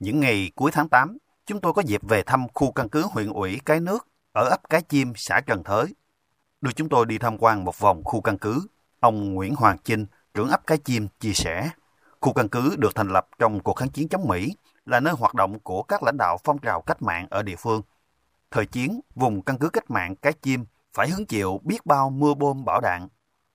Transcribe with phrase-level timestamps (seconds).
[0.00, 3.32] Những ngày cuối tháng 8, chúng tôi có dịp về thăm khu căn cứ huyện
[3.32, 5.94] ủy Cái Nước ở ấp Cái Chim, xã Trần Thới.
[6.60, 8.66] Đưa chúng tôi đi tham quan một vòng khu căn cứ.
[9.00, 11.70] Ông Nguyễn Hoàng Chinh, trưởng ấp Cái Chim, chia sẻ.
[12.20, 15.34] Khu căn cứ được thành lập trong cuộc kháng chiến chống Mỹ, là nơi hoạt
[15.34, 17.82] động của các lãnh đạo phong trào cách mạng ở địa phương.
[18.50, 20.64] Thời chiến, vùng căn cứ cách mạng Cái Chim
[20.94, 23.08] phải hứng chịu biết bao mưa bom bão đạn.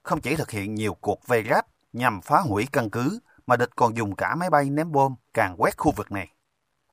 [0.04, 3.76] Không chỉ thực hiện nhiều cuộc vây ráp nhằm phá hủy căn cứ, mà địch
[3.76, 6.35] còn dùng cả máy bay ném bom càng quét khu vực này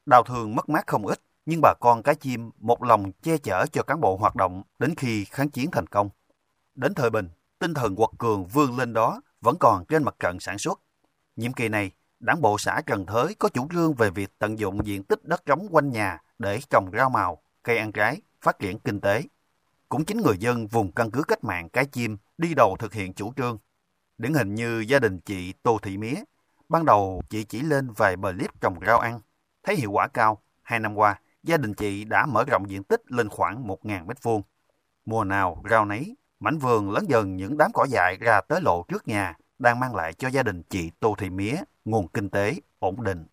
[0.07, 3.67] đào thương mất mát không ít, nhưng bà con cái chim một lòng che chở
[3.72, 6.09] cho cán bộ hoạt động đến khi kháng chiến thành công.
[6.75, 7.29] Đến thời bình,
[7.59, 10.81] tinh thần quật cường vươn lên đó vẫn còn trên mặt trận sản xuất.
[11.36, 11.90] Nhiệm kỳ này,
[12.21, 15.46] Đảng bộ xã Trần Thới có chủ trương về việc tận dụng diện tích đất
[15.46, 19.23] trống quanh nhà để trồng rau màu, cây ăn trái, phát triển kinh tế.
[19.89, 23.12] Cũng chính người dân vùng căn cứ cách mạng Cái Chim đi đầu thực hiện
[23.12, 23.59] chủ trương.
[24.18, 26.14] Điển hình như gia đình chị Tô Thị Mía.
[26.68, 29.21] Ban đầu chị chỉ lên vài bờ clip trồng rau ăn.
[29.62, 33.03] Thấy hiệu quả cao, hai năm qua, gia đình chị đã mở rộng diện tích
[33.06, 34.42] lên khoảng 1.000 mét vuông.
[35.05, 38.84] Mùa nào rau nấy, mảnh vườn lớn dần những đám cỏ dại ra tới lộ
[38.89, 42.55] trước nhà, đang mang lại cho gia đình chị Tô Thị Mía nguồn kinh tế
[42.78, 43.27] ổn định.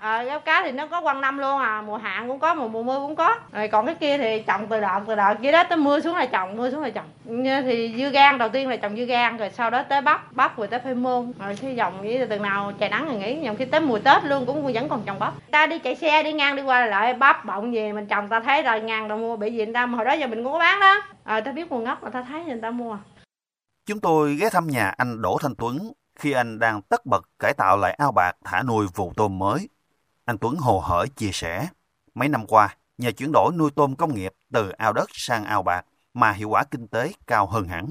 [0.00, 2.54] Ờ, à, rau cá thì nó có quanh năm luôn à, mùa hạn cũng có,
[2.54, 3.38] mùa mùa mưa cũng có.
[3.52, 6.16] Rồi còn cái kia thì trồng từ đợt từ đợt kia đó tới mưa xuống
[6.16, 7.04] là trồng, mưa xuống là trồng.
[7.44, 10.58] Thì dưa gan đầu tiên là trồng dưa gan, rồi sau đó tới bắp, bắp
[10.58, 11.32] rồi tới phê môn.
[11.38, 14.24] Rồi khi dòng với từ nào trời nắng thì nghỉ, dòng khi tới mùa Tết
[14.24, 15.32] luôn cũng vẫn còn trồng bắp.
[15.50, 18.40] Ta đi chạy xe đi ngang đi qua lại bắp bọng gì mình trồng ta
[18.40, 20.58] thấy rồi ngang ta mua bị gì người ta hồi đó giờ mình cũng có
[20.58, 21.00] bán đó.
[21.24, 22.96] À, ta biết nguồn gốc là ta thấy người ta mua.
[23.86, 25.78] Chúng tôi ghé thăm nhà anh Đỗ Thanh Tuấn
[26.18, 29.68] khi anh đang tất bật cải tạo lại ao bạc thả nuôi vụ tôm mới.
[30.30, 31.68] Anh Tuấn hồ hởi chia sẻ,
[32.14, 35.62] mấy năm qua, nhờ chuyển đổi nuôi tôm công nghiệp từ ao đất sang ao
[35.62, 37.90] bạc mà hiệu quả kinh tế cao hơn hẳn.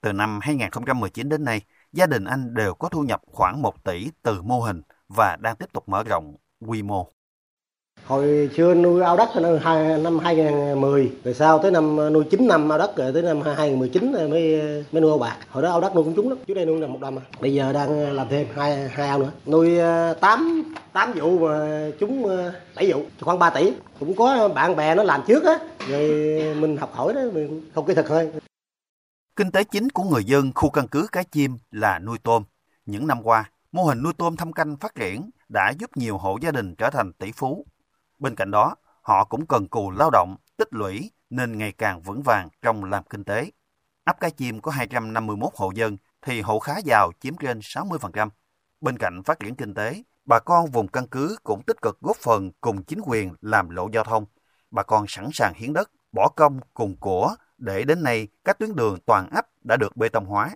[0.00, 4.10] Từ năm 2019 đến nay, gia đình anh đều có thu nhập khoảng 1 tỷ
[4.22, 7.12] từ mô hình và đang tiếp tục mở rộng quy mô.
[8.06, 9.28] Hồi xưa nuôi ao đất
[10.02, 14.12] năm 2010, rồi sau tới năm nuôi 9 năm ao đất rồi tới năm 2019
[14.12, 14.28] mới
[14.92, 15.36] mới nuôi ao bạc.
[15.50, 17.22] Hồi đó ao đất nuôi cũng trúng lắm, trước đây nuôi là một năm à.
[17.40, 19.32] Bây giờ đang làm thêm hai hai ao nữa.
[19.46, 20.62] Nuôi ờ, 8
[20.92, 23.72] 8 vụ mà trúng ờ, 7 vụ, khoảng 3 tỷ.
[24.00, 25.58] Cũng có bạn bè nó làm trước á,
[25.88, 26.08] rồi
[26.60, 28.32] mình học hỏi đó, mình không kỹ thuật thôi.
[29.36, 32.42] Kinh tế chính của người dân khu căn cứ Cái Chim là nuôi tôm.
[32.86, 36.38] Những năm qua, mô hình nuôi tôm thâm canh phát triển đã giúp nhiều hộ
[36.42, 37.64] gia đình trở thành tỷ phú
[38.18, 42.22] Bên cạnh đó, họ cũng cần cù lao động, tích lũy nên ngày càng vững
[42.22, 43.50] vàng trong làm kinh tế.
[44.04, 48.28] Ấp Cái Chim có 251 hộ dân thì hộ khá giàu chiếm trên 60%.
[48.80, 52.16] Bên cạnh phát triển kinh tế, bà con vùng căn cứ cũng tích cực góp
[52.16, 54.24] phần cùng chính quyền làm lộ giao thông.
[54.70, 58.76] Bà con sẵn sàng hiến đất, bỏ công cùng của để đến nay các tuyến
[58.76, 60.50] đường toàn ấp đã được bê tông hóa.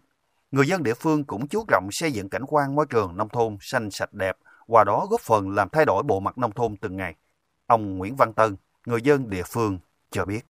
[0.51, 3.57] Người dân địa phương cũng chú trọng xây dựng cảnh quan môi trường nông thôn
[3.61, 6.97] xanh sạch đẹp, qua đó góp phần làm thay đổi bộ mặt nông thôn từng
[6.97, 7.15] ngày.
[7.71, 9.79] Ông Nguyễn Văn Tân, người dân địa phương
[10.11, 10.41] cho biết.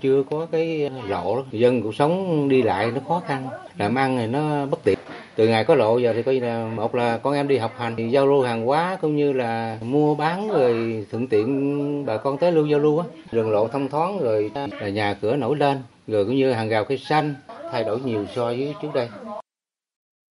[0.00, 3.48] Chưa có cái lộ đó, dân cuộc sống đi lại nó khó khăn,
[3.78, 4.98] làm ăn thì nó bất tiện.
[5.36, 7.72] Từ ngày có lộ giờ thì coi như là một là con em đi học
[7.76, 12.16] hành thì giao lưu hàng hóa cũng như là mua bán rồi thuận tiện bà
[12.16, 13.06] con tới lưu giao lưu á.
[13.32, 16.84] Đường lộ thông thoáng rồi là nhà cửa nổi lên, rồi cũng như hàng rào
[16.84, 17.34] cây xanh
[17.72, 19.08] thay đổi nhiều so với trước đây.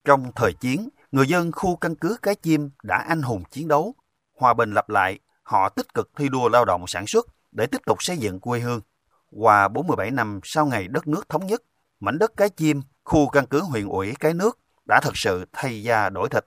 [0.06, 3.96] Trong thời chiến, người dân khu căn cứ Cái Chim đã anh hùng chiến đấu,
[4.40, 7.82] hòa bình lập lại họ tích cực thi đua lao động sản xuất để tiếp
[7.86, 8.82] tục xây dựng quê hương.
[9.32, 11.64] Qua 47 năm sau ngày đất nước thống nhất,
[12.00, 15.84] mảnh đất Cái Chim, khu căn cứ huyện ủy Cái Nước đã thật sự thay
[15.84, 16.46] da đổi thịt.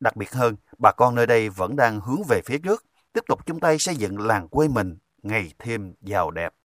[0.00, 3.46] Đặc biệt hơn, bà con nơi đây vẫn đang hướng về phía trước, tiếp tục
[3.46, 6.52] chung tay xây dựng làng quê mình ngày thêm giàu đẹp.